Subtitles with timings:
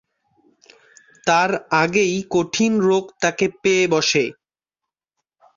[1.27, 1.51] তার
[1.81, 4.25] আগেই কঠিন রোগ তাকে পেয়ে বসে।